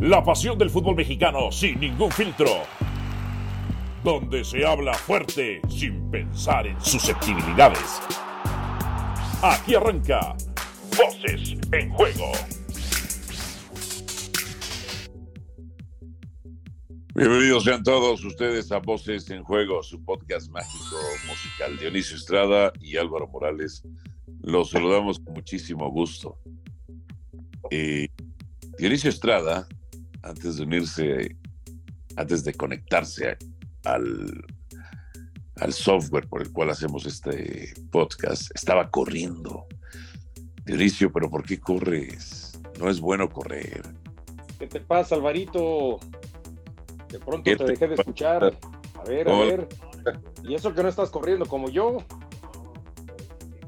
[0.00, 2.62] La pasión del fútbol mexicano sin ningún filtro.
[4.02, 8.00] Donde se habla fuerte sin pensar en susceptibilidades.
[9.42, 10.34] Aquí arranca
[10.96, 12.32] Voces en Juego.
[17.14, 20.96] Bienvenidos sean todos ustedes a Voces en Juego, su podcast mágico
[21.28, 21.78] musical.
[21.78, 23.82] Dionisio Estrada y Álvaro Morales,
[24.40, 26.38] los saludamos con muchísimo gusto.
[27.70, 28.08] Eh,
[28.78, 29.68] Dionisio Estrada,
[30.22, 31.36] antes de unirse,
[32.16, 33.36] antes de conectarse
[33.84, 34.44] al,
[35.56, 39.66] al software por el cual hacemos este podcast, estaba corriendo.
[40.64, 42.60] Dionisio, pero ¿por qué corres?
[42.78, 43.82] No es bueno correr.
[44.58, 45.98] ¿Qué te pasa, Alvarito?
[47.08, 48.58] De pronto te, dejé de escuchar.
[48.94, 49.68] A ver, a ver.
[50.44, 51.98] Y eso que no estás corriendo como yo.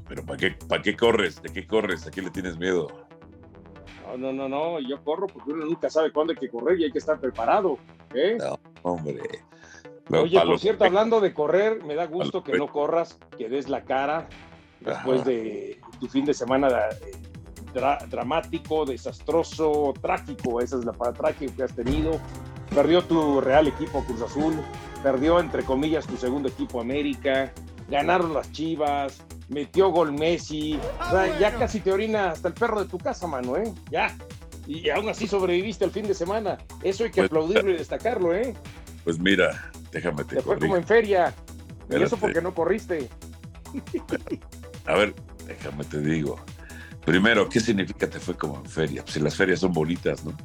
[0.07, 1.41] Pero ¿para qué, ¿para qué corres?
[1.41, 2.05] ¿De qué corres?
[2.07, 2.87] ¿A qué le tienes miedo?
[4.17, 4.79] No, no, no, no.
[4.79, 7.77] Yo corro porque uno nunca sabe cuándo hay que correr y hay que estar preparado.
[8.13, 8.37] ¿eh?
[8.39, 9.21] No, hombre.
[10.09, 13.83] Oye, por cierto, hablando de correr, me da gusto que no corras, que des la
[13.83, 14.27] cara
[14.81, 20.59] después de tu fin de semana eh, dramático, desastroso, trágico.
[20.59, 22.19] Esa es la palabra trágico que has tenido
[22.73, 24.55] Perdió tu real equipo Cruz Azul,
[25.03, 27.53] perdió entre comillas tu segundo equipo América,
[27.89, 32.81] ganaron las Chivas, metió gol Messi, o sea, ya casi te orina hasta el perro
[32.83, 33.73] de tu casa, mano, ¿eh?
[33.91, 34.15] Ya.
[34.65, 36.57] Y aún así sobreviviste el fin de semana.
[36.83, 38.53] Eso hay que pues, aplaudirlo y destacarlo, ¿eh?
[39.03, 41.33] Pues mira, déjame te Te fue como en feria.
[41.89, 43.09] Y eso porque no corriste.
[44.85, 45.13] A ver,
[45.45, 46.39] déjame te digo.
[47.05, 49.01] Primero, ¿qué significa te fue como en feria?
[49.01, 50.35] Pues si las ferias son bonitas, ¿no?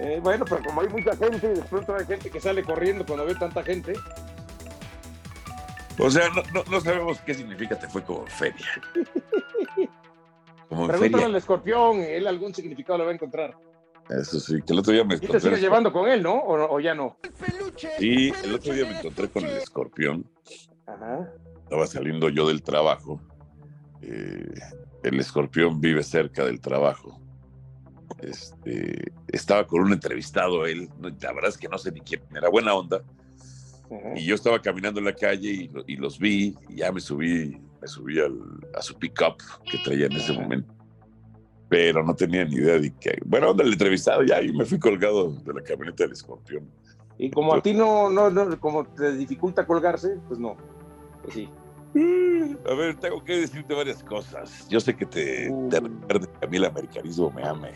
[0.00, 3.24] Eh, bueno, pero como hay mucha gente, de pronto hay gente que sale corriendo cuando
[3.24, 3.94] ve tanta gente.
[5.98, 6.28] O sea,
[6.70, 8.66] no, sabemos qué significa te fue como feria.
[10.68, 13.56] Como Pregúntale al escorpión, él algún significado lo va a encontrar.
[14.08, 15.38] Eso sí, que el otro día me encontré.
[15.38, 16.42] ¿Y te sigues llevando con él, ¿no?
[16.42, 17.16] ¿O, ya no?
[17.98, 20.28] Sí, el otro día me encontré con el escorpión.
[20.86, 21.28] Ajá.
[21.64, 23.20] Estaba saliendo yo del trabajo.
[24.02, 24.52] Eh,
[25.02, 27.20] el escorpión vive cerca del trabajo.
[28.18, 32.48] Este, estaba con un entrevistado él, la verdad es que no sé ni quién, era
[32.48, 33.02] buena onda.
[34.14, 37.88] Y yo estaba caminando en la calle y, los vi, y ya me subí, me
[37.88, 39.36] subí a su pickup
[39.70, 40.72] que traía en ese momento.
[41.68, 43.18] Pero no tenía ni idea de que.
[43.24, 46.68] Bueno, onda el entrevistado ya, y me fui colgado de la camioneta del escorpión.
[47.18, 50.56] Y como a ti no, no, no, como te dificulta colgarse, pues no.
[51.22, 51.48] Pues sí.
[52.68, 54.68] A ver, tengo que decirte varias cosas.
[54.68, 55.68] Yo sé que te, uh.
[56.42, 57.72] a mí el americanismo me ame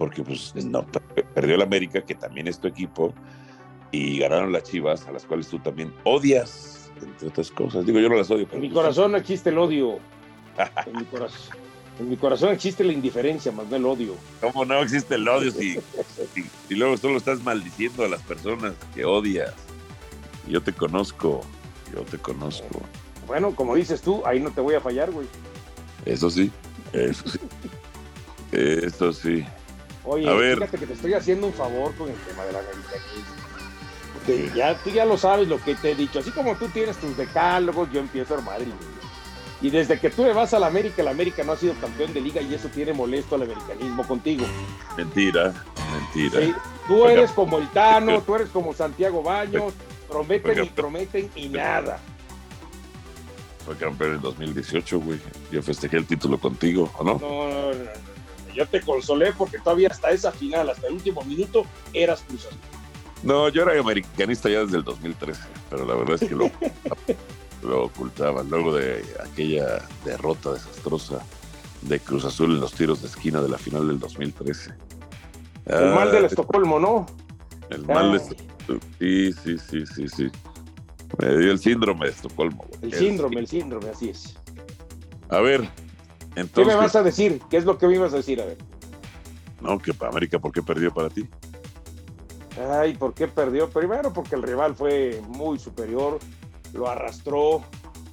[0.00, 0.86] porque pues no,
[1.34, 3.12] perdió el América, que también es tu equipo,
[3.92, 7.86] y ganaron las Chivas, a las cuales tú también odias, entre otras cosas.
[7.86, 8.46] Digo, yo no las odio.
[8.46, 9.98] Pero en mi pues, corazón no existe el odio.
[10.86, 11.56] en, mi corazón,
[11.98, 14.14] en mi corazón existe la indiferencia, más no el odio.
[14.40, 15.78] ¿Cómo no existe el odio si,
[16.68, 19.54] y luego solo estás maldiciendo a las personas que odias?
[20.46, 21.42] Yo te conozco,
[21.92, 22.80] yo te conozco.
[23.26, 25.26] Bueno, como dices tú, ahí no te voy a fallar, güey.
[26.04, 26.50] Eso sí,
[26.92, 27.38] eso sí.
[28.52, 29.44] eso sí.
[30.04, 32.60] Oye, fíjate que te estoy haciendo un favor con el tema de la
[34.54, 36.18] Ya, tú ya lo sabes lo que te he dicho.
[36.20, 38.72] Así como tú tienes tus decálogos, yo empiezo a Madrid.
[39.62, 42.12] Y desde que tú le vas a la América, la América no ha sido campeón
[42.14, 44.46] de liga y eso tiene molesto al americanismo contigo.
[44.96, 45.52] Mentira,
[45.92, 46.58] mentira.
[46.86, 49.74] tú eres como el Tano, tú eres como Santiago Baños,
[50.08, 51.98] prometen y prometen y nada.
[53.66, 55.20] Fue campeón en 2018, güey.
[55.50, 57.18] Yo festejé el título contigo, ¿o no?
[57.18, 58.10] No, no, no
[58.54, 62.48] yo te consolé porque todavía hasta esa final, hasta el último minuto, eras Cruz
[63.22, 66.50] No, yo era americanista ya desde el 2013, pero la verdad es que lo,
[67.62, 68.42] lo ocultaba.
[68.42, 71.20] Luego de aquella derrota desastrosa
[71.82, 74.74] de Cruz Azul en los tiros de esquina de la final del 2013.
[75.66, 77.06] El mal del Estocolmo, ¿no?
[77.68, 78.80] El mal de Estocolmo.
[78.98, 80.30] Sí, sí, sí, sí, sí.
[81.18, 82.66] Me dio el síndrome de Estocolmo.
[82.80, 84.36] El síndrome, el síndrome, así es.
[85.28, 85.68] A ver,
[86.34, 87.40] ¿Qué me vas a decir?
[87.50, 88.40] ¿Qué es lo que me ibas a decir?
[88.40, 88.58] A ver.
[89.60, 91.28] No, que para América, ¿por qué perdió para ti?
[92.68, 93.70] Ay, ¿por qué perdió?
[93.70, 96.18] Primero porque el rival fue muy superior,
[96.74, 97.62] lo arrastró,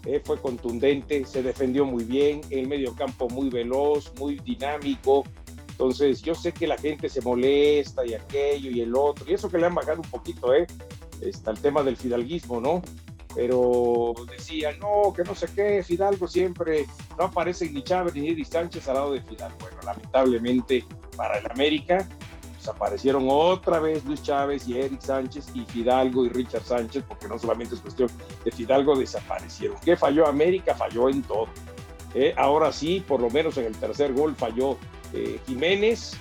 [0.05, 5.25] eh, fue contundente, se defendió muy bien, el medio campo muy veloz, muy dinámico.
[5.69, 9.49] Entonces, yo sé que la gente se molesta y aquello y el otro, y eso
[9.49, 10.65] que le han bajado un poquito, ¿eh?
[11.21, 12.81] Está el tema del fidalguismo, ¿no?
[13.37, 16.87] pero decía, no, que no sé qué, Fidalgo siempre
[17.19, 19.55] no aparece ni Chávez ni Eddie Sánchez al lado de Fidalgo.
[19.59, 20.83] Bueno, lamentablemente
[21.15, 22.09] para el América
[22.67, 27.37] aparecieron otra vez Luis Chávez y Eric Sánchez y Fidalgo y Richard Sánchez, porque no
[27.39, 28.09] solamente es cuestión
[28.43, 29.77] de Fidalgo, desaparecieron.
[29.83, 30.75] ¿Qué falló América?
[30.75, 31.47] Falló en todo.
[32.13, 34.77] Eh, ahora sí, por lo menos en el tercer gol falló
[35.13, 36.17] eh, Jiménez,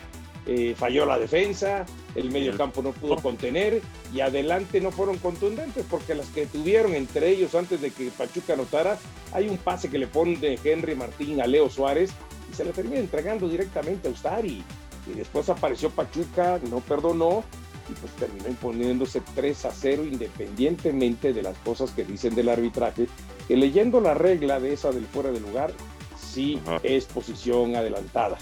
[0.46, 3.82] eh, falló la defensa, el medio campo no pudo contener
[4.14, 8.52] y adelante no fueron contundentes porque las que tuvieron entre ellos antes de que Pachuca
[8.52, 8.98] anotara,
[9.32, 12.10] hay un pase que le pone de Henry Martín a Leo Suárez
[12.50, 14.62] y se le termina entregando directamente a Ustari.
[15.06, 17.44] Y después apareció Pachuca, no perdonó
[17.88, 23.06] y pues terminó imponiéndose 3 a 0 independientemente de las cosas que dicen del arbitraje,
[23.46, 25.72] que leyendo la regla de esa del fuera de lugar,
[26.18, 28.38] sí es posición adelantada.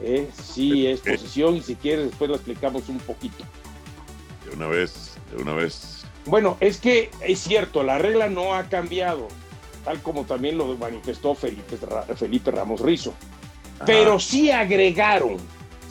[0.00, 0.28] ¿eh?
[0.42, 3.44] Sí es posición y si quieres después lo explicamos un poquito.
[4.44, 6.04] De una vez, de una vez.
[6.26, 9.28] Bueno, es que es cierto, la regla no ha cambiado,
[9.84, 11.78] tal como también lo manifestó Felipe,
[12.16, 13.14] Felipe Ramos Rizo.
[13.84, 15.36] Pero sí agregaron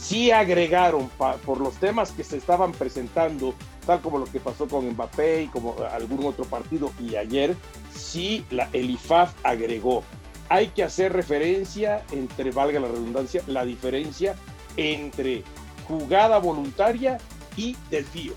[0.08, 1.10] sí agregaron
[1.46, 3.56] por los temas que se estaban presentando,
[3.86, 7.56] tal como lo que pasó con Mbappé y como algún otro partido y ayer,
[7.94, 10.04] sí la, el IFAF agregó.
[10.50, 14.36] Hay que hacer referencia entre, valga la redundancia, la diferencia
[14.78, 15.44] entre
[15.88, 17.18] jugada voluntaria
[17.58, 18.34] y desvío.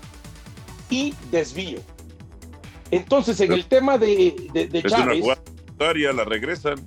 [0.89, 1.79] Y desvío.
[2.89, 5.17] Entonces, en el tema de, de, de Chávez.
[5.17, 6.83] Una jugada voluntaria, la regresan.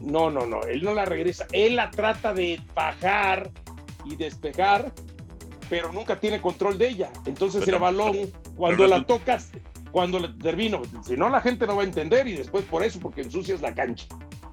[0.00, 1.46] No, no, no, él no la regresa.
[1.52, 3.50] Él la trata de bajar
[4.04, 4.92] y despejar,
[5.68, 7.10] pero nunca tiene control de ella.
[7.26, 9.50] Entonces el balón, cuando la tocas,
[9.90, 13.00] cuando le termino, si no la gente no va a entender y después por eso,
[13.00, 14.06] porque ensucias la cancha.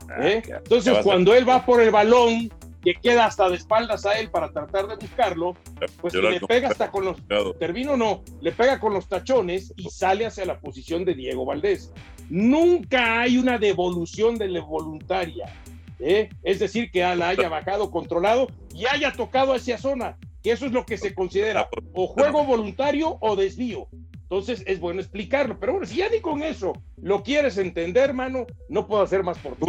[0.10, 0.44] Ah, ¿eh?
[0.46, 2.50] Entonces cuando él va por el balón,
[2.82, 5.56] que queda hasta de espaldas a él para tratar de buscarlo,
[6.02, 7.18] pues le pega hasta con los,
[7.60, 11.92] termino no, le pega con los tachones y sale hacia la posición de Diego Valdés.
[12.30, 15.54] Nunca hay una devolución de la voluntaria.
[16.02, 16.30] ¿Eh?
[16.44, 20.72] es decir, que la haya bajado, controlado y haya tocado esa zona, que eso es
[20.72, 23.88] lo que se considera o juego voluntario o desvío.
[24.32, 28.48] Entonces es bueno explicarlo, pero bueno, si ya ni con eso lo quieres entender, mano,
[28.70, 29.66] no puedo hacer más por ti.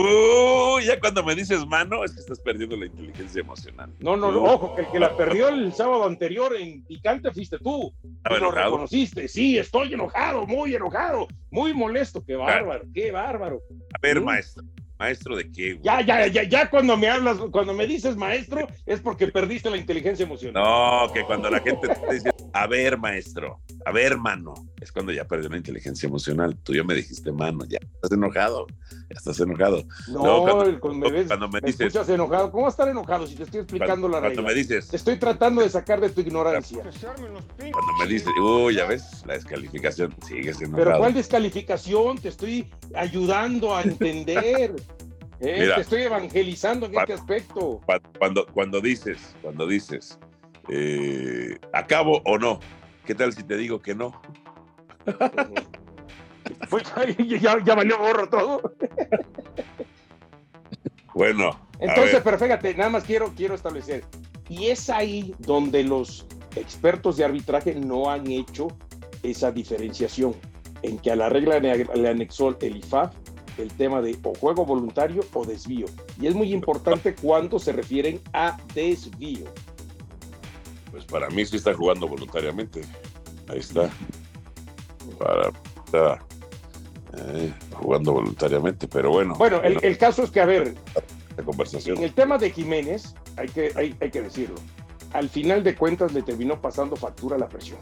[0.87, 3.93] ya cuando me dices mano, es que estás perdiendo la inteligencia emocional.
[3.99, 7.93] No, no, ojo, que el que la perdió el sábado anterior en Picante fuiste tú.
[8.25, 9.27] lo reconociste.
[9.27, 12.25] Sí, estoy enojado, muy enojado, muy molesto.
[12.25, 13.63] Qué bárbaro, qué bárbaro.
[13.93, 14.63] A ver, maestro,
[15.03, 15.81] ¿Maestro de qué?
[15.83, 19.77] Ya, ya, ya, ya cuando me hablas, cuando me dices maestro, es porque perdiste la
[19.77, 20.63] inteligencia emocional.
[20.63, 25.11] No, que cuando la gente te dice, a ver, maestro, a ver, mano, es cuando
[25.11, 26.57] ya perdió la inteligencia emocional.
[26.63, 29.83] Tú ya me dijiste, mano, ya estás enojado, ya estás enojado.
[30.07, 30.45] No,
[30.79, 31.11] cuando,
[31.49, 31.81] me, dices.
[31.81, 34.35] escuchas enojado, ¿cómo estar enojado si te estoy explicando la regla?
[34.37, 34.87] Cuando me dices.
[34.87, 36.83] Te estoy tratando de sacar de tu ignorancia.
[36.83, 40.85] Cuando me dices, uy, ya ves, la descalificación, sigues enojado.
[40.85, 42.19] Pero ¿cuál descalificación?
[42.19, 44.75] Te estoy ayudando a entender.
[45.45, 47.81] Eh, te estoy evangelizando en este aspecto.
[48.19, 50.17] Cuando, cuando dices, cuando dices,
[50.69, 52.61] eh, ¿acabo o no?
[53.05, 54.23] ¿Qué tal si te digo que no?
[57.41, 58.75] ya, ya, valió gorro todo.
[61.15, 61.59] bueno.
[61.81, 64.05] Entonces, pero fíjate, nada más quiero, quiero establecer.
[64.49, 66.25] Y es ahí donde los
[66.55, 68.69] expertos de arbitraje no han hecho
[69.25, 70.37] esa diferenciación,
[70.83, 73.13] en que a la regla le anexó el IFAF
[73.59, 75.87] el tema de o juego voluntario o desvío.
[76.21, 79.47] Y es muy importante cuando se refieren a desvío.
[80.91, 82.83] Pues para mí sí está jugando voluntariamente.
[83.49, 83.91] Ahí está.
[85.19, 85.51] Para,
[85.87, 86.19] está
[87.17, 89.35] eh, jugando voluntariamente, pero bueno.
[89.37, 90.75] Bueno, el, caso es que, a ver,
[91.37, 91.99] la conversación.
[91.99, 94.57] En el tema de Jiménez, hay que, hay, hay que decirlo,
[95.13, 97.79] al final de cuentas le terminó pasando factura la presión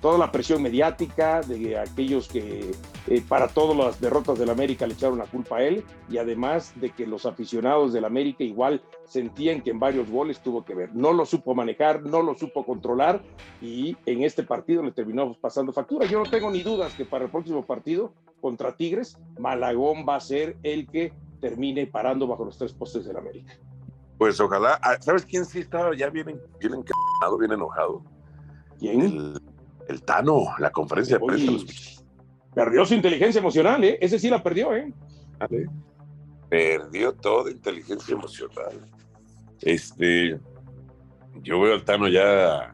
[0.00, 2.72] toda la presión mediática de aquellos que
[3.06, 6.72] eh, para todas las derrotas del América le echaron la culpa a él y además
[6.76, 10.94] de que los aficionados del América igual sentían que en varios goles tuvo que ver.
[10.94, 13.22] No lo supo manejar, no lo supo controlar
[13.60, 16.06] y en este partido le terminó pasando factura.
[16.06, 20.20] Yo no tengo ni dudas que para el próximo partido contra Tigres, Malagón va a
[20.20, 23.54] ser el que termine parando bajo los tres postes del América.
[24.18, 28.02] Pues ojalá, ah, ¿sabes quién sí estaba ya bien, bien enojado, bien enojado?
[28.78, 29.02] ¿Quién?
[29.02, 29.42] El
[30.02, 32.02] Tano, la conferencia de prensa.
[32.54, 33.98] Perdió su inteligencia emocional, ¿eh?
[34.00, 34.92] Ese sí la perdió, ¿eh?
[36.48, 38.80] Perdió toda inteligencia emocional.
[39.60, 40.38] Este,
[41.42, 42.72] yo veo al Tano ya,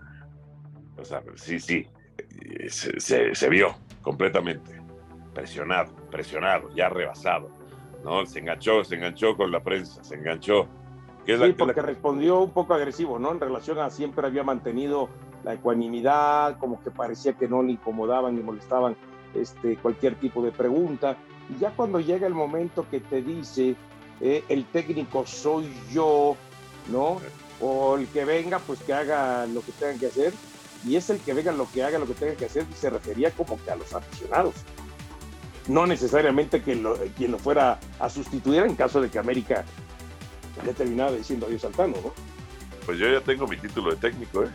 [0.96, 1.86] o sea, sí, sí,
[2.68, 4.80] se, se, vio completamente
[5.34, 7.50] presionado, presionado, ya rebasado,
[8.04, 8.26] ¿no?
[8.26, 10.68] Se enganchó, se enganchó con la prensa, se enganchó.
[11.26, 13.32] sí, porque respondió un poco agresivo, ¿no?
[13.32, 15.08] En relación a siempre había mantenido
[15.44, 18.96] la ecuanimidad, como que parecía que no le incomodaban ni molestaban
[19.34, 21.16] este, cualquier tipo de pregunta.
[21.48, 23.76] Y ya cuando llega el momento que te dice,
[24.20, 26.36] eh, el técnico soy yo,
[26.90, 27.20] ¿no?
[27.60, 30.32] O el que venga, pues que haga lo que tenga que hacer.
[30.84, 33.30] Y es el que venga lo que haga lo que tenga que hacer, se refería
[33.30, 34.54] como que a los aficionados.
[35.68, 36.82] No necesariamente que
[37.16, 39.64] quien lo fuera a sustituir en caso de que América
[40.64, 42.12] le terminara diciendo adiós al ¿no?
[42.84, 44.48] Pues yo ya tengo mi título de técnico, ¿eh?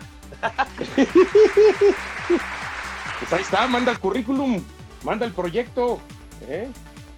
[3.20, 4.64] Pues ahí está, manda el currículum,
[5.04, 6.00] manda el proyecto,
[6.48, 6.70] ¿eh?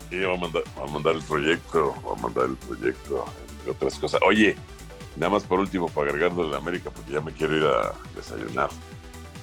[0.10, 3.72] Sí, va a mandar, va a mandar el proyecto, va a mandar el proyecto, entre
[3.72, 4.20] otras cosas.
[4.26, 4.56] Oye,
[5.16, 7.94] nada más por último, para agregarlo en la América, porque ya me quiero ir a
[8.16, 8.70] desayunar.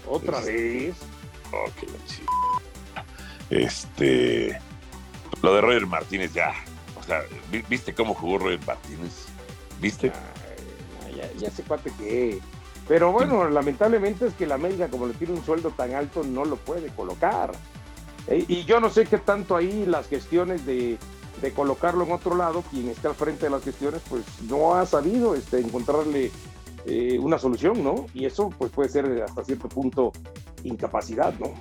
[0.09, 0.97] ¿Otra este, vez?
[1.53, 4.61] Oh, qué Este.
[5.43, 6.53] Lo de Roger Martínez, ya.
[6.99, 7.21] O sea,
[7.69, 9.27] ¿viste cómo jugó Roger Martínez?
[9.81, 10.11] ¿Viste?
[11.15, 12.41] ya, ya sé cuate que.
[12.89, 16.45] Pero bueno, lamentablemente es que la América, como le tiene un sueldo tan alto, no
[16.45, 17.53] lo puede colocar.
[18.29, 20.99] Eh, y yo no sé qué tanto ahí las gestiones de,
[21.55, 25.35] colocarlo en otro lado, quien está al frente de las gestiones, pues no ha sabido
[25.35, 26.31] este, encontrarle
[26.87, 28.07] eh, una solución, ¿no?
[28.15, 30.13] Y eso pues puede ser hasta cierto punto
[30.65, 31.55] incapacidad, ¿no?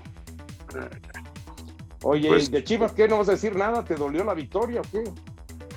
[2.03, 3.07] Oye, pues de Chivas, ¿qué?
[3.07, 3.83] ¿No vas a decir nada?
[3.83, 5.03] ¿Te dolió la victoria o qué?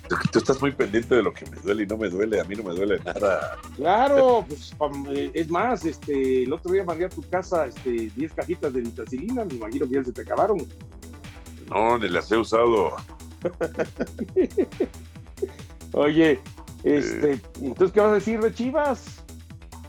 [0.08, 2.54] Tú, estás muy pendiente de lo que me duele y no me duele, a mí
[2.54, 3.58] no me duele nada.
[3.76, 4.74] Claro, pues
[5.10, 8.80] eh, es más, este, el otro día mandé a tu casa este, 10 cajitas de
[8.80, 10.58] vitacilina, me imagino que ya se te acabaron.
[11.68, 12.96] No, ni las he usado.
[15.92, 16.40] Oye,
[16.84, 19.24] este, entonces, ¿qué vas a decir de Chivas?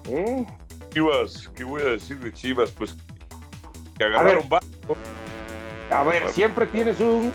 [0.09, 0.45] ¿Eh?
[0.93, 2.71] Chivas, ¿qué voy a decir de Chivas?
[2.71, 2.97] Pues
[3.97, 4.43] que agarraron
[5.91, 7.31] A ver, siempre tienes un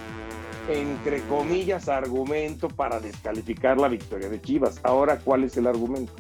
[0.69, 4.81] entre comillas, argumento para descalificar la victoria de Chivas.
[4.83, 6.13] Ahora, ¿cuál es el argumento?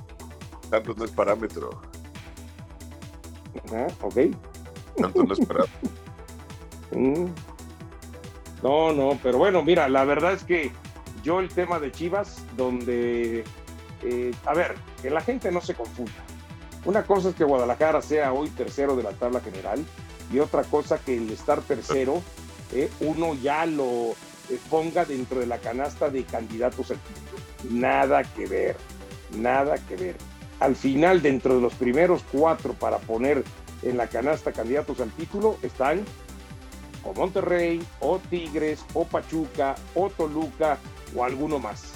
[0.71, 1.71] Tanto no es parámetro.
[3.67, 4.17] Ajá, ok.
[4.97, 5.91] Tanto no es parámetro.
[6.93, 7.27] Mm.
[8.63, 10.71] No, no, pero bueno, mira, la verdad es que
[11.25, 13.43] yo el tema de Chivas, donde,
[14.03, 16.13] eh, a ver, que la gente no se confunda.
[16.85, 19.85] Una cosa es que Guadalajara sea hoy tercero de la tabla general
[20.33, 22.23] y otra cosa que el estar tercero,
[22.73, 24.15] eh, uno ya lo,
[24.71, 27.43] ponga dentro de la canasta de candidatos al título.
[27.71, 28.77] Nada que ver,
[29.37, 30.17] nada que ver.
[30.61, 33.45] Al final, dentro de los primeros cuatro para poner
[33.83, 36.05] en la canasta candidatos al título, están
[37.05, 40.79] o Monterrey, o Tigres, o Pachuca, o Toluca,
[41.15, 41.93] o alguno más.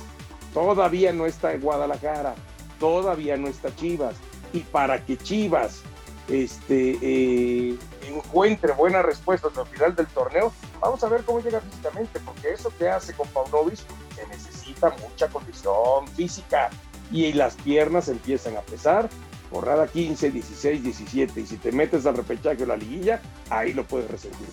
[0.53, 2.35] Todavía no está Guadalajara,
[2.79, 4.17] todavía no está Chivas.
[4.53, 5.83] Y para que Chivas
[6.29, 12.21] este, eh, encuentre buenas respuestas al final del torneo, vamos a ver cómo llega físicamente,
[12.21, 13.79] porque eso que hace con Paunovic
[14.15, 16.71] se necesita mucha condición física
[17.11, 19.09] y las piernas empiezan a pesar.
[19.51, 23.83] Jornada 15, 16, 17, y si te metes al repechaje o la liguilla, ahí lo
[23.87, 24.47] puedes resentir.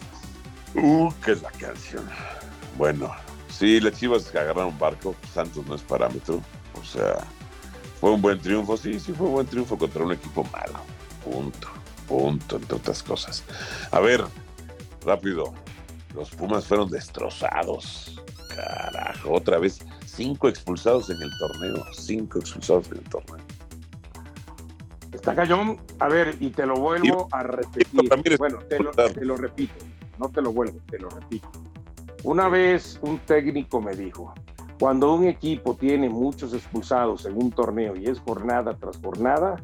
[0.75, 2.09] Uh, qué es la canción.
[2.77, 3.11] Bueno,
[3.49, 6.41] sí, las Chivas agarraron barco, Santos no es parámetro,
[6.79, 7.17] o sea,
[7.99, 10.79] fue un buen triunfo, sí, sí fue un buen triunfo contra un equipo malo
[11.23, 11.67] Punto,
[12.07, 13.43] punto, entre otras cosas.
[13.89, 14.23] A ver,
[15.03, 15.53] rápido.
[16.15, 18.21] Los Pumas fueron destrozados.
[18.55, 19.79] Carajo, otra vez.
[20.05, 21.85] Cinco expulsados en el torneo.
[21.93, 23.45] Cinco expulsados en el torneo.
[25.11, 25.77] Está cayón.
[25.99, 28.09] A ver, y te lo vuelvo a repetir.
[28.37, 29.73] Bueno, te lo, te lo repito.
[30.17, 31.49] No te lo vuelvo, te lo repito.
[32.23, 34.33] Una vez un técnico me dijo,
[34.79, 39.57] cuando un equipo tiene muchos expulsados en un torneo y es jornada tras jornada,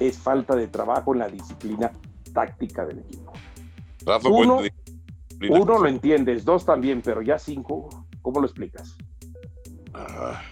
[0.00, 1.92] es falta de trabajo en la disciplina
[2.32, 3.32] táctica del equipo.
[4.24, 4.60] uno,
[5.48, 8.96] uno lo entiendes, dos también, pero ya cinco, ¿cómo lo explicas?
[9.94, 10.42] Ah,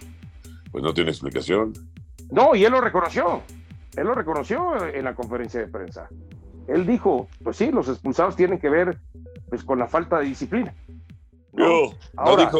[0.71, 1.73] pues no tiene explicación.
[2.31, 3.41] No, y él lo reconoció.
[3.95, 6.09] Él lo reconoció en la conferencia de prensa.
[6.67, 8.99] Él dijo, pues sí, los expulsados tienen que ver
[9.49, 10.75] pues, con la falta de disciplina.
[11.53, 12.59] No, no dijo,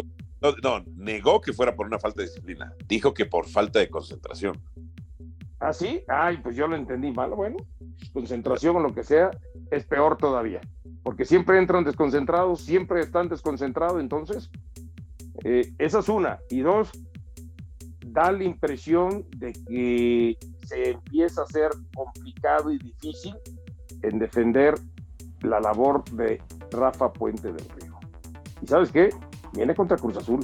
[0.62, 2.72] no, negó que fuera por una falta de disciplina.
[2.86, 4.60] Dijo que por falta de concentración.
[5.60, 6.02] ¿Ah, sí?
[6.08, 7.30] Ay, pues yo lo entendí mal.
[7.30, 7.58] Bueno,
[8.12, 9.30] concentración o lo que sea,
[9.70, 10.60] es peor todavía.
[11.02, 14.00] Porque siempre entran desconcentrados, siempre están desconcentrados.
[14.00, 14.50] Entonces,
[15.44, 16.38] eh, esa es una.
[16.50, 16.90] Y dos,
[18.06, 23.34] da la impresión de que se empieza a ser complicado y difícil
[24.02, 24.74] en defender
[25.42, 27.98] la labor de Rafa Puente del Río.
[28.62, 29.10] ¿Y sabes qué?
[29.52, 30.40] Viene contra Cruz Azul.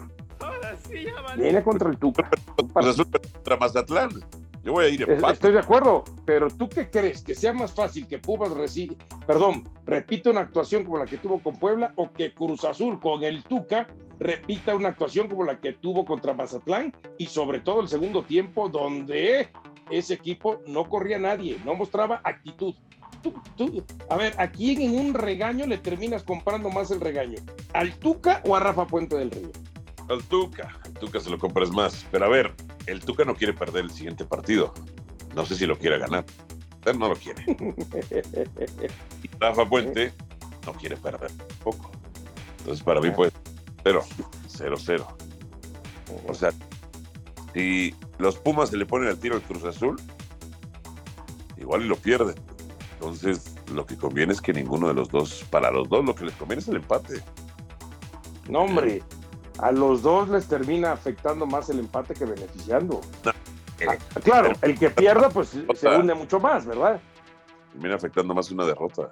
[1.36, 2.28] Viene contra el Tuca.
[2.56, 4.10] Cruz Azul contra Mazatlán.
[4.66, 7.22] Yo voy a ir en Estoy de acuerdo, pero ¿tú qué crees?
[7.22, 11.38] ¿Que sea más fácil que Pumas recibe, perdón, repita una actuación como la que tuvo
[11.38, 13.86] con Puebla o que Cruz Azul con el Tuca
[14.18, 18.68] repita una actuación como la que tuvo contra Mazatlán y sobre todo el segundo tiempo
[18.68, 19.50] donde
[19.88, 22.74] ese equipo no corría a nadie, no mostraba actitud?
[24.10, 27.38] a ver, ¿a quién en un regaño le terminas comprando más el regaño?
[27.72, 29.50] ¿Al Tuca o a Rafa Puente del Río?
[30.08, 32.06] Al Tuca, Tuca se lo compras más.
[32.10, 32.54] Pero a ver,
[32.86, 34.72] el Tuca no quiere perder el siguiente partido.
[35.34, 36.24] No sé si lo quiere ganar.
[36.84, 37.44] Él no lo quiere.
[39.22, 40.12] y Rafa Puente
[40.64, 41.30] no quiere perder
[41.62, 41.90] poco.
[42.58, 43.32] Entonces, para mí, pues,
[43.82, 44.02] cero,
[44.46, 45.16] cero, cero.
[46.28, 46.52] O sea,
[47.54, 50.00] si los Pumas se le ponen al tiro al Cruz Azul,
[51.56, 52.36] igual y lo pierden.
[52.94, 56.24] Entonces, lo que conviene es que ninguno de los dos, para los dos, lo que
[56.24, 57.22] les conviene es el empate.
[58.48, 59.02] No, hombre,
[59.58, 63.00] a los dos les termina afectando más el empate que beneficiando.
[63.24, 67.00] Ah, claro, el que pierda, pues se hunde mucho más, ¿verdad?
[67.72, 69.10] Termina afectando más una derrota.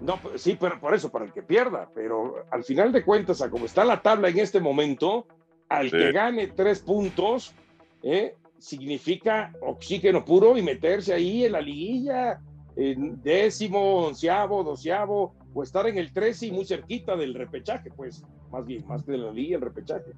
[0.00, 1.88] No, pues, sí, pero por eso, para el que pierda.
[1.94, 5.26] Pero al final de cuentas, a como está la tabla en este momento,
[5.68, 7.54] al que gane tres puntos,
[8.02, 8.34] ¿eh?
[8.58, 12.40] significa oxígeno puro y meterse ahí en la liguilla,
[12.76, 18.24] en décimo, onceavo, doceavo, o estar en el 13 y muy cerquita del repechaje, pues,
[18.50, 20.10] más bien, más que de la liga, el repechaje.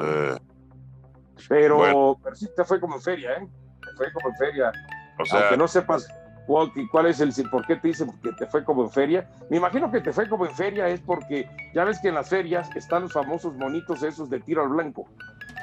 [0.00, 0.36] Eh,
[1.48, 3.48] pero, pero sí te fue como en feria, ¿eh?
[3.80, 4.72] Te fue como en feria.
[5.18, 6.08] O sea, Aunque no sepas
[6.46, 9.28] cuál, cuál es el, por qué te dicen que te fue como en feria.
[9.50, 12.28] Me imagino que te fue como en feria es porque ya ves que en las
[12.28, 15.06] ferias están los famosos monitos esos de tiro al blanco.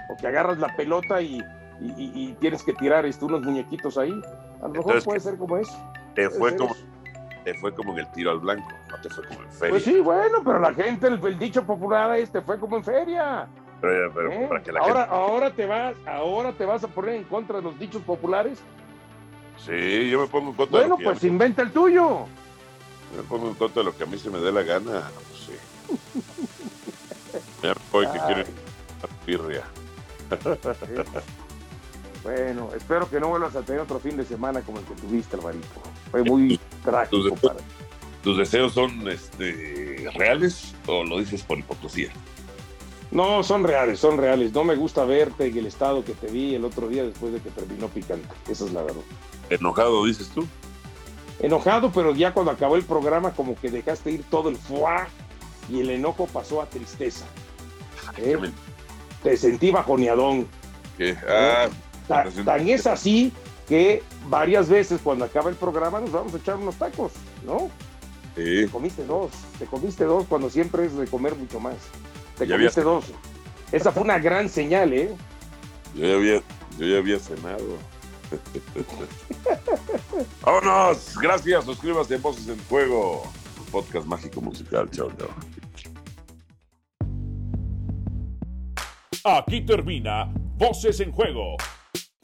[0.09, 1.41] O que agarras la pelota y,
[1.79, 4.21] y, tienes que tirar este, unos muñequitos ahí.
[4.61, 5.73] A lo mejor puede ser como eso.
[6.15, 6.75] Te fue como,
[7.43, 9.69] te fue como en el tiro al blanco, no te fue como en feria.
[9.69, 13.47] Pues sí, bueno, pero la gente, el, dicho popular es, te fue como en feria.
[13.79, 14.45] Pero, ¿Eh?
[14.47, 17.63] para que la ahora, ahora te vas, ahora te vas a poner en contra de
[17.63, 18.59] los dichos populares.
[19.57, 22.25] Sí, yo me pongo en contra bueno, de Bueno, pues inventa el tuyo.
[23.15, 25.39] me pongo en contra de lo que a mí se me dé la gana, pues
[25.47, 26.23] sí.
[27.63, 28.43] me voy que quiero
[29.25, 29.63] pirria.
[32.23, 35.35] Bueno, espero que no vuelvas a tener otro fin de semana como el que tuviste,
[35.35, 35.67] Alvarito.
[36.11, 37.59] Fue muy trágico para
[38.23, 42.09] ¿Tus deseos son este, reales o lo dices por hipocresía?
[43.09, 44.53] No, son reales, son reales.
[44.53, 47.39] No me gusta verte en el estado que te vi el otro día después de
[47.39, 48.29] que terminó picante.
[48.47, 49.01] Esa es la verdad.
[49.49, 50.47] ¿Enojado, dices tú?
[51.39, 55.07] Enojado, pero ya cuando acabó el programa como que dejaste ir todo el fuá
[55.67, 57.25] y el enojo pasó a tristeza.
[58.17, 58.37] ¿Eh?
[59.23, 60.47] Te sentí bajoneadón.
[60.97, 61.17] ¿Qué?
[61.27, 61.69] ¿Eh?
[62.07, 63.31] Tan, es así
[63.67, 67.13] que varias veces cuando acaba el programa nos vamos a echar unos tacos,
[67.45, 67.69] ¿no?
[68.35, 68.65] Sí.
[68.65, 71.75] Te comiste dos, te comiste dos cuando siempre es de comer mucho más.
[72.37, 73.05] Te comiste dos.
[73.71, 75.13] Esa fue una gran señal, ¿eh?
[75.95, 76.41] Yo ya había,
[76.77, 77.77] yo ya había cenado.
[80.41, 83.23] Vámonos, gracias, suscríbase en Voces en Juego,
[83.71, 84.89] podcast mágico musical.
[84.89, 85.29] Chao, chao.
[89.23, 91.57] Aquí termina Voces en Juego